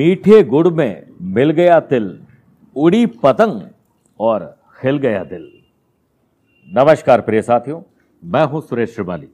मीठे 0.00 0.42
गुड़ 0.42 0.68
में 0.68 1.06
मिल 1.22 1.50
गया 1.50 1.80
तिल, 1.80 2.22
उड़ी 2.76 3.06
पतंग 3.06 3.62
और 4.20 4.58
खिल 4.80 4.98
गया 4.98 5.24
दिल। 5.24 5.50
नमस्कार 6.68 7.20
प्रिय 7.20 7.42
साथियों, 7.42 7.82
मैं 8.24 8.44
हूँ 8.44 8.62
सुरेश 8.62 8.94
श्रिवाली। 8.94 9.28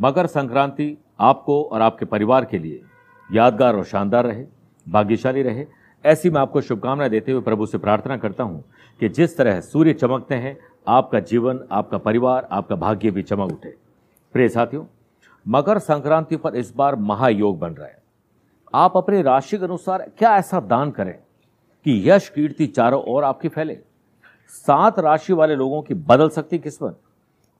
मकर 0.00 0.26
संक्रांति 0.26 0.98
आपको 1.20 1.62
और 1.62 1.80
आपके 1.80 2.04
परिवार 2.04 2.44
के 2.44 2.58
लिए 2.58 2.82
यादगार 3.32 3.76
और 3.76 3.84
शानदार 3.84 4.26
रहे, 4.26 4.44
भाग्यशाली 4.88 5.42
रहे। 5.42 5.66
ऐसी 6.04 6.30
मैं 6.30 6.40
आपको 6.40 6.60
शुभकामनाएँ 6.60 7.10
देते 7.10 7.32
हुए 7.32 7.42
प्रभु 7.42 7.66
से 7.66 7.78
प्रार्थना 7.78 8.16
करता 8.16 8.44
हूँ 8.44 8.64
कि 9.00 9.08
जिस 9.08 9.36
तरह 9.36 9.60
सूर्य 9.60 9.92
चमकते 9.92 10.34
हैं, 10.34 10.58
आपका 10.88 11.20
जीवन, 11.20 11.60
आपका 11.72 11.98
परिवार, 11.98 12.48
आपका 12.52 12.76
भाग्य 12.76 13.10
भी 13.10 13.22
चमक 13.22 13.52
उठे। 13.52 13.74
प्रिय 14.32 14.48
साथियों, 14.48 14.84
मकर 15.48 15.78
संक्रांति 15.78 16.36
पर 16.36 16.56
इस 16.56 16.74
बार 16.76 16.96
महायोग 16.96 17.58
बन 17.58 17.70
रहा 17.70 17.86
है। 17.86 18.05
आप 18.74 18.96
अपनी 18.96 19.22
राशि 19.22 19.58
के 19.58 19.64
अनुसार 19.64 20.10
क्या 20.18 20.36
ऐसा 20.36 20.60
दान 20.60 20.90
करें 20.90 21.14
कि 21.84 22.10
यश 22.10 22.28
कीर्ति 22.28 22.66
चारों 22.66 23.02
ओर 23.02 23.24
आपकी 23.24 23.48
फैले? 23.48 23.78
सात 24.48 24.98
राशि 24.98 25.32
वाले 25.32 25.54
लोगों 25.54 25.82
की 25.82 25.94
बदल 25.94 26.28
सकती 26.28 26.58
किस्मत। 26.58 27.00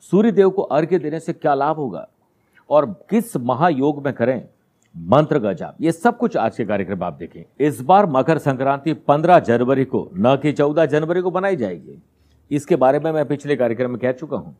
सूर्य 0.00 0.32
देव 0.32 0.50
को 0.50 0.62
अर्घ्य 0.62 0.98
देने 0.98 1.20
से 1.20 1.32
क्या 1.32 1.54
लाभ 1.54 1.76
होगा? 1.76 2.08
और 2.70 2.86
किस 2.86 3.36
महायोग 3.36 4.04
में 4.04 4.14
करें? 4.14 4.48
मंत्र 4.96 5.38
का 5.38 5.52
जाप। 5.52 5.76
ये 5.80 5.92
सब 5.92 6.18
कुछ 6.18 6.36
आज 6.36 6.56
के 6.56 6.64
कार्यक्रम 6.64 7.02
आप 7.02 7.12
देखें। 7.12 7.44
इस 7.60 7.80
बार 7.80 8.06
मकर 8.06 8.38
संक्रांति 8.38 8.92
15 8.92 9.38
जनवरी 9.38 9.84
को, 9.84 10.10
न 10.16 10.36
कि 10.36 10.52
14 10.52 10.86
जनवरी 10.86 11.20
को 11.20 11.30
बनाई 11.30 11.56
जाएगी। 11.56 12.02
इसके 12.50 12.76
बारे 12.76 13.00
में 13.00 13.12
मैं 13.12 13.28
पिछले 13.28 13.56
कार्यक्रम 13.56 13.90
में 13.90 13.98
कह 13.98 14.12
चुका 14.12 14.36
हूँ। 14.36 14.56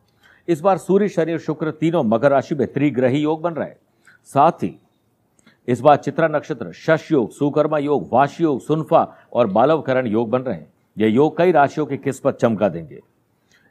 इस 0.48 0.60
बार 0.60 0.78
सूर्य, 0.78 1.08
शनि 1.08 1.33
और 1.33 1.38
शुक्र 1.38 1.70
तीनों 1.70 2.05
मकर 2.05 2.31
राशि 2.31 2.55
में 2.55 2.72
त्रिग्रही 2.72 3.19
योग 3.19 3.41
बन 3.41 3.55
रहा 3.55 3.64
है। 3.64 3.78
साथ 4.25 4.53
ही 4.53 4.81
इस 5.69 5.81
बार 5.81 5.97
चित्रा 5.97 6.28
नक्षत्र, 6.28 6.72
शश 6.72 7.12
योग, 7.12 7.31
सुकर्मा 7.31 7.78
योग 7.78 8.09
वाश 8.12 8.41
योग, 8.41 8.61
सुनफा 8.61 9.17
और 9.33 9.47
बालवकरण 9.47 10.06
योग 10.06 10.31
बन 10.31 10.41
रहे 10.41 10.55
हैं। 10.55 10.72
ये 10.98 11.09
योग 11.09 11.39
कई 11.39 11.53
राशियों 11.53 11.86
की 11.86 11.97
किस्मत 11.97 12.34
चमका 12.34 12.69
देंगे? 12.69 13.00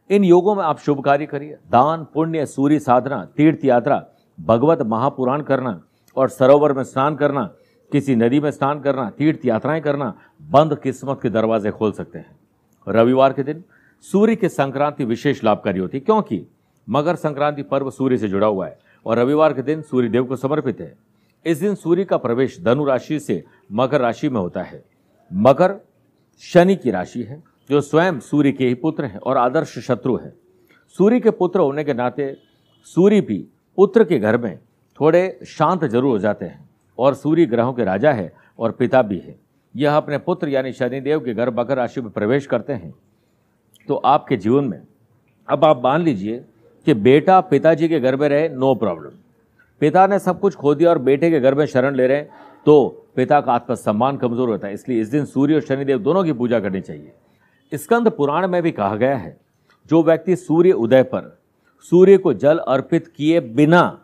इन 0.10 0.24
योगों 0.24 0.56
में 0.56 0.64
आप 0.64 0.80
शुभ 0.80 1.04
कार्य 1.04 1.26
करिए। 1.26 1.58
दान, 1.72 2.08
पुण्य, 2.14 2.46
सूर्य 2.46 2.80
साधना, 2.80 3.26
तीर्थ 3.38 3.66
यात्रा, 3.66 4.06
भगवत 4.42 4.82
महापुराण 4.82 5.42
करना 5.42 5.82
और 6.16 6.30
सरोवर 6.30 6.74
में 6.74 6.84
स्नान 6.84 7.16
करना, 7.16 7.50
किसी 7.92 8.16
नदी 8.16 8.40
में 8.40 8.52
स्नान 8.52 8.80
करना, 8.80 9.10
तीर्थ 9.10 9.46
यात्राएँ 9.46 9.82
करना, 9.82 10.14
बंद 10.42 10.80
किस्मत 10.80 11.20
के 11.22 11.30
दरवाजे 11.30 11.72
खोल 11.72 11.92
सकते 11.92 12.20
हैं। 12.20 12.40
रविवार 12.88 13.34
के 13.34 13.44
दिन 13.44 13.64
सूर्य 14.02 14.36
की 14.36 14.50
संक्रांति 14.50 15.06
विशेष 15.06 15.44
लाभकारी 15.44 15.80
होती 15.80 15.98
है, 15.98 16.02
क्योंकि 16.02 16.48
मकर 16.90 17.16
संक्रांति 17.16 17.64
पर्व 17.64 17.90
सूर्य 17.90 18.18
से 18.18 18.28
जुड़ा 18.28 18.48
हुआ 18.48 18.68
है 18.68 18.80
और 19.06 19.18
रविवार 19.18 19.54
के 19.54 19.62
दिन 19.62 19.82
सूर्य 19.82 20.08
देव 20.08 20.26
को 20.26 20.36
समर्पित 20.36 20.82
है। 20.82 21.15
इस 21.46 21.60
दिन 21.60 21.76
सूर्य 21.76 22.04
का 22.06 22.18
प्रवेश 22.18 22.60
धनु 22.64 22.86
राशि 22.86 23.20
से 23.20 23.44
मकर 23.72 24.02
राशि 24.02 24.30
में 24.30 24.40
होता 24.40 24.62
है। 24.64 24.84
मकर 25.32 25.76
शनि 26.44 26.76
की 26.76 26.92
राशि 26.92 27.22
है, 27.24 27.42
जो 27.70 27.82
स्वयं 27.82 28.20
सूर्य 28.20 28.52
के 28.52 28.68
ही 28.68 28.74
पुत्र 28.76 29.06
हैं 29.06 29.20
और 29.20 29.38
आदर्श 29.38 29.78
शत्रु 29.80 30.16
है। 30.18 30.34
सूर्य 31.00 31.20
के 31.20 31.32
पुत्र 31.32 31.60
होने 31.60 31.84
के 31.84 31.94
नाते 31.94 32.36
सूर्य 32.88 33.22
भी 33.22 33.38
पुत्र 33.78 34.04
के 34.04 34.20
घर 34.20 34.38
में 34.38 34.58
थोड़े 35.00 35.40
शांत 35.48 35.84
ज़रूर 35.86 36.12
हो 36.12 36.20
जाते 36.20 36.46
हैं 36.46 36.70
और 36.98 37.14
सूर्य 37.14 37.46
ग्रहों 37.46 37.74
के 37.74 37.84
राजा 37.84 38.12
है 38.12 38.32
और 38.60 38.72
पिता 38.72 39.02
भी 39.02 39.18
है। 39.20 39.36
यह 39.76 39.96
अपने 39.98 40.18
पुत्र 40.18 40.50
यानी 40.50 40.72
शनिदेव 40.74 41.20
के 41.20 41.34
घर 41.34 41.50
मकर 41.52 41.78
राशि 41.78 42.02
में 42.02 42.10
प्रवेश 42.12 42.46
करते 42.48 42.74
हैं। 42.74 42.94
तो 43.88 43.96
आपके 43.96 44.38
जीवन 44.38 44.66
में 44.66 44.82
अब 45.48 45.66
आप 45.66 45.82
मान 45.84 46.02
लीजिए 46.02 46.44
कि 46.88 46.94
बेटा 46.94 47.40
पिताजी 47.44 47.88
के 47.88 48.00
घर 48.00 48.16
में 48.16 48.28
रहे 48.30 48.48
नो 48.50 48.74
प्रॉब्लम 48.76 49.12
पिता 49.82 50.06
ने 50.08 50.20
सब 50.20 50.40
कुछ 50.40 50.56
खो 50.56 50.74
दिया 50.76 50.90
और 50.90 50.98
बेटे 51.00 51.30
के 51.32 51.40
घर 51.40 51.56
में 51.56 51.66
शरण 51.66 51.96
ले 51.96 52.08
रहे 52.08 52.18
हैं 52.18 52.44
तो 52.66 53.08
पिता 53.16 53.40
का 53.42 53.54
आत्मसम्मान 53.54 54.18
कमज़ोर 54.18 54.50
होता 54.50 54.68
है। 54.68 54.74
इसलिए 54.74 55.02
इस 55.02 55.08
दिन 55.08 55.26
सूर्य 55.26 55.56
और 55.56 55.62
शनिदेव 55.62 56.00
दोनों 56.00 56.24
की 56.24 56.34
पूजा 56.34 56.60
करनी 56.60 56.82
चाहिए। 56.82 57.78
स्कंद 57.78 58.10
पुराण 58.10 58.48
में 58.48 58.62
भी 58.64 58.72
कहा 58.72 58.96
गया 58.96 59.18
है, 59.18 59.38
जो 59.90 60.04
व्यक्ति 60.04 60.36
सूर्य 60.36 60.72
उदय 60.74 61.04
पर 61.06 61.38
सूर्य 61.92 62.18
को 62.18 62.34
जल 62.36 62.58
अर्पित 62.60 63.08
किए 63.08 63.40
बिना 63.40 64.02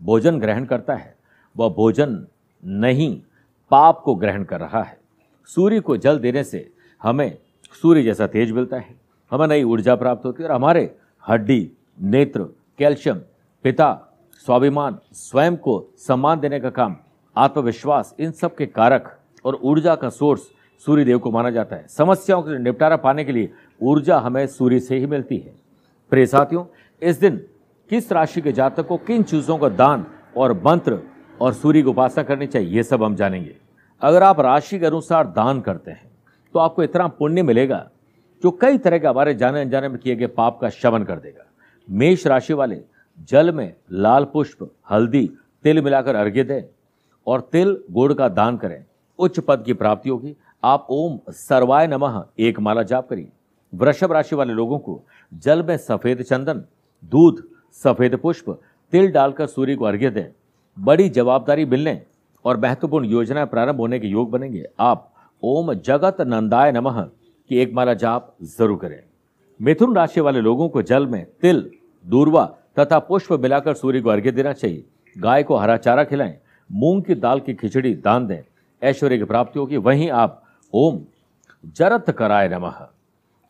भोजन 0.00 0.38
ग्रहण 0.40 0.64
करता 0.64 0.94
है, 0.94 1.14
वह 1.56 1.68
भोजन 1.68 2.26
नहीं, 2.62 3.20
पाप 3.70 4.00
को 4.00 4.14
ग्रहण 4.14 4.44
कर 4.44 4.60
रहा 4.60 4.82
है। 4.82 4.96
सूर्य 5.48 5.80
को 5.80 5.96
जल 5.96 6.18
देने 6.18 6.44
से 6.44 6.68
हमें 7.02 7.36
सूर्य 7.82 8.02
जैसा 8.02 8.26
तेज 8.26 8.52
मिलता 8.52 8.76
है, 8.76 8.94
हमें 9.32 9.46
नई 9.46 9.62
ऊर्जा 9.64 9.94
प्राप्त 9.96 10.24
होती 10.24 10.42
है 10.42 10.48
और 10.48 10.54
हमारे 10.54 10.94
हड्डी, 11.24 11.70
नेत्र, 11.98 12.42
कैल्शियम 12.78 13.20
पिता 13.64 14.07
स्वाभिमान, 14.46 14.98
स्वयं 15.12 15.56
को 15.56 15.84
सम्मान 15.98 16.40
देने 16.40 16.60
का 16.60 16.70
काम, 16.70 16.96
आत्मविश्वास, 17.36 18.14
इन 18.20 18.30
सब 18.32 18.54
के 18.56 18.66
कारक 18.66 19.16
और 19.44 19.58
ऊर्जा 19.62 19.94
का 19.94 20.08
सोर्स 20.10 20.48
सूर्य 20.82 21.04
देव 21.04 21.18
को 21.18 21.30
माना 21.30 21.50
जाता 21.50 21.76
है। 21.76 21.86
समस्याओं 21.88 22.42
के 22.42 22.58
निपटारा 22.58 22.96
पाने 22.98 23.24
के 23.24 23.32
लिए 23.32 23.50
ऊर्जा 23.80 24.18
हमें 24.18 24.46
सूर्य 24.48 24.80
से 24.80 24.98
ही 24.98 25.06
मिलती 25.06 25.36
है। 25.36 25.54
प्रिय 26.12 26.26
साथियों, 26.26 26.64
इस 27.02 27.20
दिन 27.20 27.36
किस 27.90 28.12
राशि 28.12 28.40
के 28.40 28.52
जातक 28.52 28.86
को 28.86 28.96
किन 28.98 29.22
चीज़ों 29.22 29.56
का 29.58 29.68
दान 29.68 30.06
और 30.36 30.52
मंत्र 30.66 30.98
और 31.40 31.52
सूर्य 31.54 31.82
की 31.82 31.88
उपासना 31.88 32.22
करनी 32.24 32.46
चाहिए, 32.46 32.68
ये 32.68 32.82
सब 32.82 33.02
हम 33.02 33.14
जानेंगे। 33.16 33.54
अगर 34.02 34.22
आप 34.22 34.40
राशि 34.40 34.78
के 34.78 34.86
अनुसार 34.86 35.26
दान 35.28 35.60
करते 35.60 35.90
हैं 35.90 36.06
तो 36.54 36.58
आपको 36.58 36.82
इतना 36.82 37.06
पुण्य 37.08 37.42
मिलेगा 37.42 37.88
जो 38.42 38.50
कई 38.52 38.78
तरह 38.78 38.98
के 38.98 39.06
हमारे 39.06 39.34
जाने 39.34 39.60
अनजाने 39.60 39.88
में 39.88 39.98
किए 39.98 40.16
गए 40.16 40.26
पाप 40.28 40.58
का 40.60 40.68
शमन 40.70 41.02
कर 41.04 41.18
देगा। 41.18 41.44
मेष 41.88 42.26
राशि 42.26 42.54
वाले 42.54 42.80
जल 43.18 43.52
में 43.52 43.74
लाल 43.92 44.24
पुष्प, 44.24 44.70
हल्दी, 44.90 45.26
तिल 45.64 45.82
मिलाकर 45.82 46.14
अर्घ्य 46.14 46.44
दें 46.44 46.62
और 47.26 47.48
तिल 47.52 47.76
गुड़ 47.90 48.12
का 48.12 48.28
दान 48.28 48.56
करें। 48.56 48.84
उच्च 49.18 49.40
पद 49.40 49.62
की 49.62 49.72
प्राप्ति 49.72 50.10
होगी। 50.10 50.36
आप 50.64 50.86
ओम 50.90 51.18
सर्वाय 51.30 51.86
नमः 51.86 52.22
एक 52.38 52.60
माला 52.60 52.82
जाप 52.82 53.08
करिए। 53.08 53.28
वृषभ 53.72 54.12
राशि 54.12 54.36
वाले 54.36 54.52
लोगों 54.52 54.78
को 54.78 55.00
जल 55.32 55.62
में 55.62 55.76
सफ़ेद 55.76 56.22
चंदन, 56.22 56.64
दूध, 57.04 57.42
सफ़ेद 57.84 58.16
पुष्प, 58.16 58.50
तिल 58.92 59.10
डालकर 59.10 59.46
सूर्य 59.46 59.76
को 59.76 59.84
अर्घ्य 59.84 60.10
दें। 60.10 60.26
बड़ी 60.76 61.08
जवाबदारी 61.08 61.64
मिलने 61.64 62.02
और 62.44 62.56
महत्वपूर्ण 62.56 63.06
योजनाएँ 63.06 63.46
प्रारंभ 63.46 63.76
होने 63.76 63.98
के 64.00 64.06
योग 64.06 64.30
बनेंगे। 64.30 64.64
आप 64.80 65.10
ओम 65.42 65.72
जगत 65.74 66.20
नंदाय 66.20 66.72
नमः 66.72 67.00
की 67.50 67.58
एक 67.58 67.72
माला 67.74 67.94
जाप 67.94 68.34
ज़रूर 68.42 68.78
करें। 68.78 69.00
मिथुन 69.60 69.94
राशि 69.96 70.20
वाले 70.20 70.40
लोगों 70.40 70.68
को 70.68 70.82
जल 70.82 71.06
में 71.06 71.24
तिल, 71.40 71.70
दूरवा 72.04 72.44
तथा 72.78 72.98
पुष्प 72.98 73.32
मिलाकर 73.32 73.74
सूर्य 73.74 74.00
को 74.00 74.10
अर्घ्य 74.10 74.30
देना 74.30 74.52
चाहिए। 74.52 74.84
गाय 75.16 75.42
को 75.42 75.56
हरा 75.56 75.76
चारा 75.76 76.04
खिलाएँ, 76.04 76.36
मूंग 76.70 77.02
की 77.02 77.14
दाल 77.14 77.40
की 77.40 77.54
खिचड़ी 77.54 77.94
दान 77.94 78.26
दें। 78.26 78.42
ऐश्वर्य 78.82 79.18
की 79.18 79.24
प्राप्ति 79.24 79.58
होगी 79.58 79.76
वहीं 79.76 80.10
आप 80.10 80.42
ओम 80.72 81.00
जरत 81.76 82.10
कराय 82.10 82.48
नमः 82.48 82.86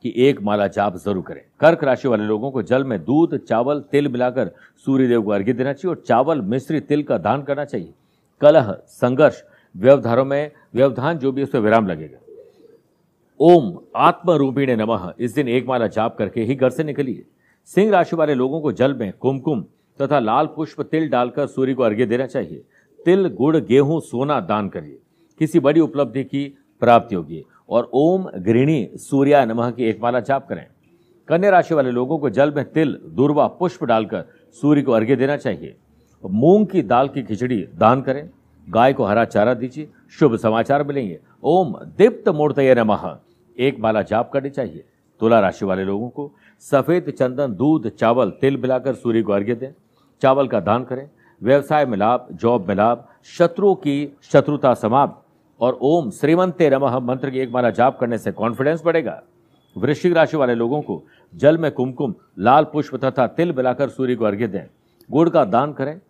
की 0.05 0.09
एक 0.19 0.41
माला 0.43 0.67
जाप 0.67 0.97
ज़रूर 0.97 1.23
करें। 1.23 1.41
कर्क 1.61 1.83
राशि 1.85 2.09
वाले 2.09 2.25
लोगों 2.25 2.51
को 2.51 2.63
जल 2.63 2.85
में 2.85 2.99
दूध, 3.05 3.37
चावल, 3.39 3.81
तिल 3.83 4.09
मिलाकर 4.09 4.51
सूर्यदेव 4.87 5.23
को 5.23 5.31
अर्घ्य 5.31 5.53
देना 5.53 5.73
चाहिए 5.73 5.95
और 5.95 6.03
चावल 6.07 6.41
मिश्री 6.43 6.81
तिल 6.81 7.03
का 7.03 7.19
दान 7.19 7.43
करना 7.43 7.65
चाहिए। 7.65 7.93
कलह, 8.41 8.73
संघर्ष 8.89 9.43
व्यवधारों 9.75 10.25
में, 10.25 10.51
व्यवधान 10.75 11.19
जो 11.19 11.33
भी 11.33 11.43
उसमें 11.43 11.63
विराम 11.63 11.87
लगेगा। 11.87 12.19
ओम 13.41 13.79
आत्मरूपिणे 13.97 14.77
नमः। 14.77 15.13
इस 15.19 15.35
दिन 15.35 15.49
एक 15.49 15.67
माला 15.67 15.87
जाप 15.87 16.17
करके 16.17 16.43
ही 16.43 16.55
घर 16.55 16.71
से 16.71 16.85
निकलिए। 16.85 17.25
सिंह 17.75 17.91
राशि 17.91 18.17
वाले 18.17 18.35
लोगों 18.35 18.61
को 18.61 18.73
जल 18.73 18.95
में 18.95 19.13
कुमकुम 19.13 19.65
तथा 20.03 20.19
लाल 20.19 20.47
पुष्प 20.47 20.81
तिल 20.83 21.09
डालकर 21.09 21.47
सूर्य 21.47 21.75
को 21.75 21.83
अर्घ्य 21.83 22.07
देना 22.07 22.27
चाहिए। 22.27 22.63
तिल, 23.05 23.29
गुड़, 23.29 23.57
गेहूँ, 23.57 24.01
सोना 24.01 24.41
दान 24.41 24.69
करिए। 24.69 24.99
किसी 25.39 25.61
बड़ी 25.61 25.81
उपलब्धि 25.81 26.25
की 26.25 26.59
प्राप्ति 26.81 27.15
होगी। 27.15 27.45
और 27.69 27.91
ओम 27.93 28.31
गृणी 28.39 28.89
सूर्या 28.95 29.45
नमः 29.45 29.71
की 29.71 29.85
एक 29.85 30.01
माला 30.03 30.21
जाप 30.21 30.49
करें। 30.49 30.67
कन्या 31.29 31.51
राशि 31.51 31.75
वाले 31.75 31.91
लोगों 31.91 32.19
को 32.19 32.31
जल 32.31 32.53
में 32.53 32.73
तिल, 32.73 32.99
दुर्वा, 33.05 33.47
पुष्प 33.47 33.85
डालकर 33.85 34.25
सूर्य 34.53 34.83
को 34.83 34.93
अर्घ्य 34.93 35.17
देना 35.17 35.37
चाहिए। 35.37 35.77
मूंग 36.31 36.67
की 36.67 36.83
दाल 36.83 37.09
की 37.09 37.23
खिचड़ी 37.23 37.69
दान 37.75 38.03
करें। 38.03 38.31
गाय 38.71 38.93
को 38.93 39.05
हरा 39.05 39.25
चारा 39.25 39.55
दीजिए। 39.55 39.89
शुभ 40.11 40.37
समाचार 40.37 40.85
मिलेंगे। 40.85 41.19
ओम 41.43 41.73
दीप्त 41.73 42.29
मूर्तय 42.29 42.75
नमः। 42.75 43.19
एक 43.59 43.81
माला 43.81 44.03
जाप 44.03 44.31
करनी 44.33 44.51
चाहिए। 44.51 44.85
तुला 45.21 45.41
राशि 45.41 45.65
वाले 45.65 45.85
लोगों 45.85 46.09
को 46.09 46.33
सफ़ेद 46.61 47.11
चंदन, 47.19 47.55
दूध, 47.55 47.89
चावल, 47.89 48.31
तिल 48.31 48.57
मिलाकर 48.57 48.95
सूर्य 48.95 49.23
को 49.23 49.33
अर्घ्य 49.33 49.55
दें। 49.55 49.73
चावल 50.23 50.49
का 50.49 50.61
दान 50.61 50.85
करें। 50.85 51.11
व्यवसाय 51.43 51.87
में 51.87 51.99
लाभ, 51.99 52.29
जॉब 52.33 52.69
में 52.69 52.75
लाभ, 52.75 53.05
शत्रुओं 53.25 53.75
की 53.75 54.17
शत्रुता 54.23 54.75
समाप्त। 54.75 55.29
और 55.61 55.79
ओम 55.83 56.11
श्रीमंते 56.11 56.71
नमः 56.71 56.99
मंत्र 56.99 57.31
की 57.31 57.39
एक 57.39 57.51
माला 57.51 57.71
जाप 57.71 57.99
करने 57.99 58.19
से 58.19 58.33
कॉन्फिडेंस 58.33 58.83
बढ़ेगा। 58.85 59.23
वृश्चिक 59.77 60.13
राशि 60.13 60.37
वाले 60.37 60.55
लोगों 60.55 60.83
को 60.83 61.03
जल 61.35 61.59
में 61.59 61.73
कुमकुम, 61.73 62.15
लाल 62.39 62.65
पुष्प 62.65 62.97
तथा 62.97 63.27
तिल 63.27 63.53
मिलाकर 63.53 63.89
सूर्य 63.89 64.15
को 64.15 64.25
अर्घ्य 64.25 64.47
दें। 64.47 64.65
गुड़ 65.11 65.29
का 65.29 65.45
दान 65.45 65.73
करें। 65.73 66.01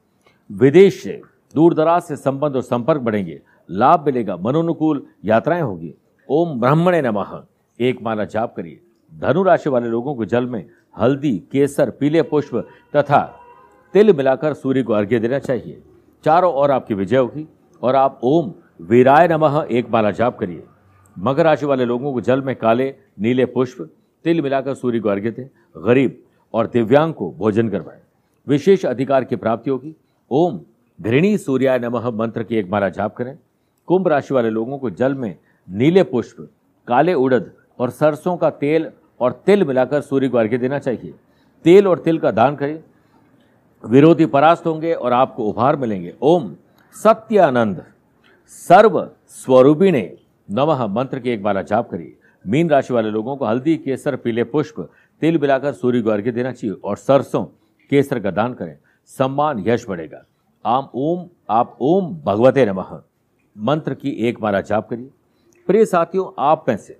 विदेश 0.53 1.03
से 1.03 1.23
दूर 1.55 1.75
दराज 1.75 2.03
से 2.03 2.17
संबंध 2.17 2.57
और 2.57 2.63
संपर्क 2.63 3.01
बढ़ेंगे। 3.01 3.43
लाभ 3.71 4.07
मिलेगा। 4.07 4.37
मनोनुकूल 4.37 5.07
यात्राएँ 5.25 5.63
होगी। 5.63 5.95
ओम 6.29 6.61
ब्राह्मणे 6.61 7.03
नमः। 7.03 7.45
एक 7.81 8.03
माला 8.03 8.25
जाप 8.25 8.55
करिए। 8.57 8.81
धनु 9.19 9.43
राशि 9.43 9.71
वाले 9.71 9.89
लोगों 9.89 10.15
को 10.15 10.25
जल 10.25 10.47
में 10.47 10.65
हल्दी, 11.01 11.37
केसर, 11.53 11.91
पीले 11.91 12.23
पुष्प 12.23 12.57
तथा 12.97 13.21
तिल 13.95 14.13
मिलाकर 14.13 14.55
सूर्य 14.55 14.83
को 14.83 14.93
अर्घ्य 14.93 15.19
देना 15.19 15.39
चाहिए। 15.39 15.83
चारों 16.25 16.53
ओर 16.55 16.71
आपकी 16.71 16.95
विजय 16.95 17.17
होगी 17.17 17.47
और 17.83 17.97
आप 17.97 18.21
ओम 18.23 18.53
वीराय 18.81 19.29
नमः 19.29 19.67
एक 19.71 19.91
माला 19.91 20.11
जाप 20.11 20.39
करिए। 20.39 20.63
मकर 21.19 21.45
राशि 21.45 21.67
वाले 21.67 21.85
लोगों 21.85 22.13
को 22.13 22.21
जल 22.21 22.43
में 22.43 22.55
काले, 22.57 22.95
नीले 23.21 23.47
पुष्प, 23.47 23.91
तिल 24.25 24.43
मिलाकर 24.43 24.75
सूर्य 24.75 25.01
को 25.01 25.09
अर्घ्य 25.09 25.31
दें, 25.31 25.47
गरीब 25.77 26.23
और 26.55 26.67
दिव्यांग 26.67 27.15
को 27.15 27.31
भोजन 27.31 27.69
करवाएँ। 27.69 28.01
विशेष 28.47 28.85
अधिकार 28.87 29.25
की 29.25 29.37
प्राप्ति 29.37 29.71
होगी। 29.71 29.95
ओम 30.31 30.61
घृणी 31.01 31.37
सूर्याय 31.39 31.79
नमः 31.79 32.11
मंत्र 32.11 32.43
की 32.43 32.57
एक 32.57 32.71
माला 32.71 32.89
जाप 32.89 33.17
करें। 33.17 33.39
कुंभ 33.89 34.09
राशि 34.09 34.35
वाले 34.35 34.51
लोगों 34.51 34.79
को 34.79 34.91
जल 34.91 35.15
में 35.15 35.37
नीले 35.69 36.03
पुष्प, 36.03 36.49
काले 36.89 37.15
उड़द 37.15 37.53
और 37.79 37.91
सरसों 37.91 38.37
का 38.37 38.51
तेल 38.51 38.91
और 39.21 39.43
तिल 39.47 39.65
मिलाकर 39.65 40.01
सूर्य 40.01 40.29
को 40.29 40.39
अर्घ्य 40.39 40.59
देना 40.59 40.79
चाहिए। 40.79 41.15
तेल 41.65 41.89
और 41.89 41.99
तिल 41.99 42.19
का 42.19 42.31
दान 42.31 42.57
करें। 42.57 42.83
विरोधी 43.87 44.27
परास्त 44.27 44.67
होंगे 44.67 44.93
और 44.93 45.13
आपको 45.13 45.45
उपहार 45.45 45.77
मिलेंगे। 45.77 46.15
ओम 46.23 46.57
सत्यानंद। 46.93 47.85
सर्व 48.47 49.11
स्वरूपिणे। 49.29 50.19
नमः 50.51 50.87
मंत्र 50.87 51.19
की 51.19 51.31
एक 51.31 51.43
बार 51.43 51.63
जाप 51.63 51.91
करिए। 51.91 52.17
मीन 52.47 52.71
राशि 52.71 52.95
वाले 52.95 53.11
लोगों 53.11 53.37
को 53.37 53.45
हल्दी, 53.45 53.77
केसर, 53.77 54.17
पीले 54.17 54.45
पुष्प, 54.45 54.91
तिल 55.21 55.39
मिलाकर 55.39 55.73
सूर्य 55.73 56.03
को 56.03 56.11
अर्घ्य 56.11 56.31
देना 56.31 56.53
चाहिए 56.53 56.77
और 56.85 56.97
सरसों, 56.97 57.45
केसर 57.91 58.21
का 58.21 58.31
दान 58.31 58.55
करें। 58.55 58.79
सम्मान 59.07 59.65
यश 59.67 59.89
बढ़ेगा। 59.89 60.25
आम 60.67 60.89
ओम, 60.95 61.29
आप 61.51 61.77
ओम, 61.81 62.17
भगवते 62.25 62.67
नमः। 62.67 63.03
मंत्र 63.59 63.95
की 63.95 64.11
एक 64.11 64.41
माला 64.41 64.61
जाप 64.61 64.89
करिए। 64.89 65.11
प्रिय 65.67 65.87
साथियों, 65.87 66.31
आप 66.39 66.65
में 66.69 66.77
से 66.77 66.99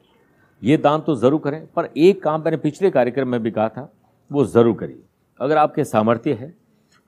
ये 0.63 0.77
दान 0.77 1.01
तो 1.01 1.15
ज़रूर 1.17 1.41
करें, 1.41 1.67
पर 1.67 1.89
एक 1.97 2.23
काम 2.23 2.43
मैंने 2.43 2.57
पिछले 2.59 2.91
कार्यक्रम 2.91 3.29
में 3.29 3.43
भी 3.43 3.51
कहा 3.51 3.69
था, 3.69 3.91
वो 4.31 4.45
ज़रूर 4.47 4.77
करिए। 4.77 5.03
अगर 5.41 5.57
आपके 5.57 5.85
सामर्थ्य 5.85 6.33
है, 6.33 6.53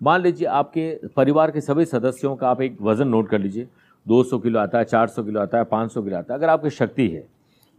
मान 0.00 0.22
लीजिए 0.22 0.46
आपके 0.48 0.90
परिवार 1.16 1.50
के 1.50 1.60
सभी 1.60 1.84
सदस्यों 1.86 2.34
का 2.36 2.48
आप 2.48 2.60
एक 2.62 2.76
वज़न 2.82 3.08
नोट 3.08 3.28
कर 3.28 3.38
लीजिए 3.38 3.66
200 4.06 4.38
किलो 4.38 4.58
आता 4.58 4.78
है 4.78 4.84
400 4.86 5.24
किलो 5.24 5.40
आता 5.40 5.58
है 5.58 5.64
500 5.66 6.02
किलो 6.04 6.16
आता 6.16 6.32
है, 6.32 6.38
अगर 6.38 6.48
आपकी 6.48 6.70
शक्ति 6.70 7.08
है 7.08 7.26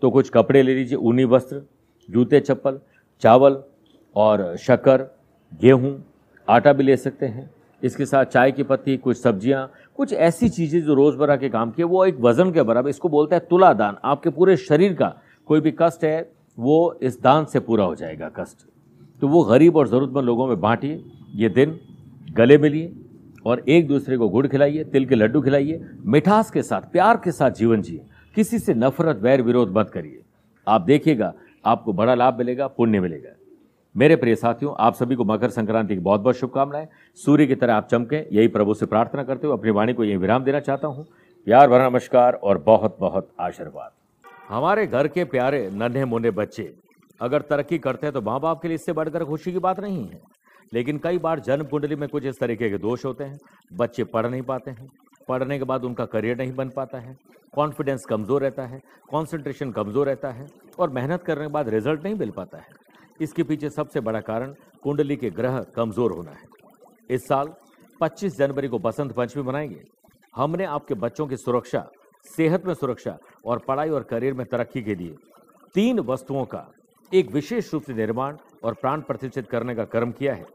तो 0.01 0.09
कुछ 0.11 0.29
कपड़े 0.29 0.61
ले 0.63 0.75
लीजिए, 0.75 0.97
ऊनी 0.97 1.23
वस्त्र, 1.25 1.61
जूते, 2.09 2.39
चप्पल, 2.39 2.79
चावल 3.21 3.57
और 4.15 4.55
शक्कर, 4.57 5.07
गेहूँ, 5.51 6.03
आटा 6.47 6.73
भी 6.73 6.83
ले 6.83 6.97
सकते 6.97 7.25
हैं। 7.25 7.49
इसके 7.81 8.05
साथ 8.05 8.25
चाय 8.25 8.51
की 8.51 8.63
पत्ती, 8.63 8.95
कुछ 8.97 9.17
सब्ज़ियाँ, 9.17 9.71
कुछ 9.97 10.13
ऐसी 10.13 10.49
चीज़ें 10.49 10.81
जो 10.81 10.93
रोज़मर्रा 10.95 11.35
के 11.35 11.49
काम 11.49 11.71
की 11.71 11.83
वो 11.83 12.05
एक 12.05 12.19
वज़न 12.21 12.51
के 12.51 12.61
बराबर, 12.61 12.89
इसको 12.89 13.09
बोलते 13.09 13.35
हैं 13.35 13.45
तुला 13.47 13.71
दान। 13.73 13.97
आपके 14.03 14.29
पूरे 14.29 14.57
शरीर 14.59 14.93
का 14.93 15.13
कोई 15.45 15.59
भी 15.61 15.75
कष्ट 15.81 16.03
है, 16.03 16.31
वो 16.59 16.99
इस 17.03 17.21
दान 17.21 17.45
से 17.45 17.59
पूरा 17.59 17.83
हो 17.83 17.95
जाएगा 17.95 18.29
कष्ट। 18.29 18.67
तो 19.21 19.27
वो 19.27 19.43
गरीब 19.43 19.75
और 19.75 19.87
ज़रूरतमंद 19.87 20.25
लोगों 20.25 20.47
में 20.47 20.59
बांटिए, 20.61 21.03
ये 21.35 21.49
दिन 21.49 21.79
गले 22.31 22.57
मिलिए 22.57 22.93
और 23.45 23.59
एक 23.59 23.87
दूसरे 23.87 24.17
को 24.17 24.29
गुड़ 24.29 24.47
खिलाइए, 24.47 24.83
तिल 24.83 25.05
के 25.05 25.15
लड्डू 25.15 25.41
खिलाइए, 25.41 25.85
मिठास 26.05 26.51
के 26.51 26.63
साथ, 26.63 26.81
प्यार 26.81 27.17
के 27.17 27.31
साथ 27.31 27.51
जीवन 27.51 27.81
जिए। 27.81 28.01
किसी 28.35 28.59
से 28.59 28.73
नफरत, 28.73 29.17
वैर, 29.17 29.41
विरोध 29.41 29.77
मत 29.77 29.89
करिए। 29.89 30.21
आप 30.67 30.81
देखिएगा, 30.81 31.33
आपको 31.65 31.93
बड़ा 31.93 32.15
लाभ 32.15 32.37
मिलेगा, 32.37 32.67
पुण्य 32.67 32.99
मिलेगा। 32.99 33.29
मेरे 33.95 34.15
प्रिय 34.15 34.35
साथियों, 34.35 34.75
आप 34.79 34.93
सभी 34.93 35.15
को 35.15 35.25
मकर 35.25 35.49
संक्रांति 35.49 35.93
की 35.93 35.99
बहुत 35.99 36.21
बहुत 36.21 36.35
शुभकामनाएँ। 36.35 36.87
सूर्य 37.15 37.47
की 37.47 37.55
तरह 37.55 37.75
आप 37.75 37.87
चमके, 37.87 38.15
यही 38.31 38.47
प्रभु 38.47 38.73
से 38.73 38.85
प्रार्थना 38.85 39.23
करते 39.23 39.47
हुए 39.47 39.57
अपनी 39.57 39.71
वाणी 39.71 39.93
को 39.93 40.03
यही 40.03 40.17
विराम 40.17 40.43
देना 40.43 40.59
चाहता 40.59 40.87
हूँ। 40.87 41.05
प्यार 41.45 41.69
भरा 41.69 41.89
नमस्कार 41.89 42.33
और 42.33 42.57
बहुत 42.57 42.97
बहुत 42.99 43.29
आशीर्वाद। 43.39 44.00
हमारे 44.51 44.85
घर 44.87 45.07
के 45.07 45.23
प्यारे 45.23 45.69
नन्हे 45.71 46.03
मुन्ने 46.05 46.31
बच्चे, 46.31 46.63
अगर 47.21 47.41
तरक्की 47.41 47.77
करते 47.79 48.05
हैं 48.05 48.13
तो 48.13 48.21
माँ 48.21 48.39
बाप 48.39 48.61
के 48.61 48.67
लिए 48.67 48.75
इससे 48.75 48.93
बढ़कर 48.93 49.23
खुशी 49.25 49.51
की 49.51 49.59
बात 49.59 49.79
नहीं 49.79 50.07
है। 50.07 50.19
लेकिन 50.71 50.97
कई 50.97 51.17
बार 51.17 51.39
जन्म 51.39 51.65
कुंडली 51.65 51.95
में 51.95 52.07
कुछ 52.09 52.25
इस 52.25 52.39
तरीके 52.39 52.69
के 52.69 52.77
दोष 52.77 53.05
होते 53.05 53.23
हैं। 53.23 53.37
बच्चे 53.73 54.03
पढ़ 54.05 54.25
नहीं 54.27 54.41
पाते 54.41 54.71
हैं। 54.71 54.87
पढ़ने 55.27 55.57
के 55.59 55.63
बाद 55.63 55.83
उनका 55.83 56.05
करियर 56.05 56.37
नहीं 56.37 56.53
बन 56.55 56.69
पाता 56.69 56.99
है। 56.99 57.15
कॉन्फिडेंस 57.53 58.05
कमज़ोर 58.05 58.41
रहता 58.41 58.65
है, 58.65 58.81
कॉन्सेंट्रेशन 59.11 59.71
कमज़ोर 59.71 60.07
रहता 60.07 60.31
है 60.31 60.47
और 60.79 60.89
मेहनत 60.89 61.23
करने 61.23 61.45
के 61.45 61.51
बाद 61.51 61.69
रिज़ल्ट 61.69 62.03
नहीं 62.03 62.15
मिल 62.15 62.31
पाता 62.31 62.57
है। 62.57 62.67
इसके 63.19 63.43
पीछे 63.43 63.69
सबसे 63.69 63.99
बड़ा 64.01 64.21
कारण 64.21 64.53
कुंडली 64.83 65.15
के 65.15 65.29
ग्रह 65.31 65.59
कमज़ोर 65.75 66.11
होना 66.11 66.31
है। 66.31 66.45
इस 67.09 67.27
साल 67.27 67.53
25 68.01 68.37
जनवरी 68.37 68.67
को 68.67 68.79
बसंत 68.79 69.11
पंचमी 69.13 69.43
मनाएँगे। 69.43 69.81
हमने 70.35 70.65
आपके 70.65 70.93
बच्चों 70.97 71.27
की 71.27 71.37
सुरक्षा 71.37 71.87
सेहत 72.25 72.65
में 72.65 72.73
सुरक्षा 72.73 73.17
और 73.45 73.59
पढ़ाई 73.59 73.89
और 73.89 74.03
करियर 74.03 74.33
में 74.33 74.45
तरक्की 74.45 74.81
के 74.81 74.95
लिए 74.95 75.15
तीन 75.75 75.99
वस्तुओं 75.99 76.45
का 76.45 76.65
एक 77.11 77.31
विशेष 77.31 77.73
रूप 77.73 77.83
से 77.83 77.93
निर्माण 77.93 78.37
और 78.63 78.73
प्राण 78.73 79.01
प्रतिष्ठित 79.01 79.49
करने 79.49 79.75
का 79.75 79.85
कर्म 79.85 80.11
किया 80.11 80.33
है, 80.33 80.45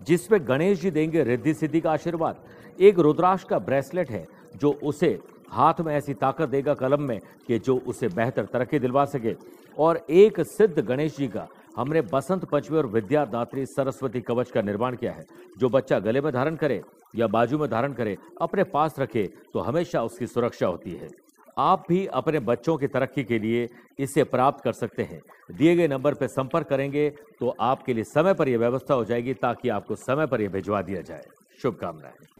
जिसमें 0.00 0.40
गणेश 0.48 0.80
जी 0.80 0.90
देंगे 0.90 1.22
रिद्धि 1.24 1.54
सिद्धि 1.54 1.80
का 1.80 1.92
आशीर्वाद। 1.92 2.44
एक 2.80 2.98
रुद्राक्ष 2.98 3.44
का 3.44 3.58
ब्रेसलेट 3.58 4.10
है, 4.10 4.26
जो 4.56 4.72
उसे 4.82 5.18
हाथ 5.50 5.80
में 5.80 5.94
ऐसी 5.94 6.14
ताकत 6.14 6.48
देगा 6.48 6.74
कलम 6.74 7.02
में 7.02 7.18
कि 7.46 7.58
जो 7.58 7.76
उसे 7.78 8.08
बेहतर 8.08 8.44
तरक्की 8.44 8.78
दिलवा 8.78 9.04
सके। 9.04 9.34
और 9.78 10.04
एक 10.10 10.40
सिद्ध 10.40 10.78
गणेश 10.80 11.16
जी 11.16 11.28
का 11.28 11.46
हमने 11.76 12.00
बसंत 12.02 12.44
पंचमी 12.44 12.78
और 12.78 12.86
विद्यादात्री 12.86 13.66
सरस्वती 13.66 14.20
कवच 14.20 14.50
का 14.50 14.62
निर्माण 14.62 14.96
किया 14.96 15.12
है। 15.12 15.24
जो 15.58 15.68
बच्चा 15.68 15.98
गले 15.98 16.20
में 16.20 16.32
धारण 16.32 16.56
करे 16.56 16.82
या 17.14 17.26
बाजू 17.26 17.58
में 17.58 17.68
धारण 17.70 17.92
करे, 17.92 18.16
अपने 18.40 18.64
पास 18.64 18.98
रखे 18.98 19.28
तो 19.54 19.60
हमेशा 19.60 20.02
उसकी 20.02 20.26
सुरक्षा 20.26 20.66
होती 20.66 20.92
है। 20.92 21.08
आप 21.58 21.84
भी 21.88 22.04
अपने 22.06 22.38
बच्चों 22.40 22.76
की 22.76 22.86
तरक्की 22.86 23.24
के 23.24 23.38
लिए 23.38 23.68
इसे 23.98 24.24
प्राप्त 24.24 24.64
कर 24.64 24.72
सकते 24.72 25.02
हैं। 25.02 25.20
दिए 25.52 25.76
गए 25.76 25.88
नंबर 25.88 26.14
पर 26.14 26.26
संपर्क 26.28 26.68
करेंगे 26.68 27.08
तो 27.40 27.54
आपके 27.62 27.94
लिए 27.94 28.04
समय 28.04 28.34
पर 28.34 28.48
यह 28.48 28.58
व्यवस्था 28.58 28.94
हो 28.94 29.04
जाएगी 29.04 29.34
ताकि 29.34 29.68
आपको 29.70 29.96
समय 29.96 30.26
पर 30.26 30.40
यह 30.40 30.48
भिजवा 30.48 30.82
दिया 30.82 31.00
जाए। 31.00 31.24
शुभकामनाएँ। 31.62 32.35